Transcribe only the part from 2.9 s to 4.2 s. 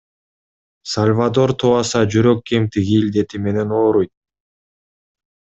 илдети менен ооруйт.